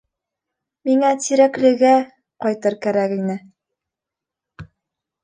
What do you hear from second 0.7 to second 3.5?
Миңә Тирәклегә... ҡайтыр кәрәк ине...